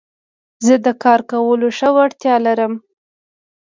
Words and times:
زه 0.65 0.75
د 0.85 0.87
کار 1.03 1.19
کولو 1.31 1.67
ښه 1.77 1.89
وړتيا 1.95 2.35
لرم. 2.45 2.73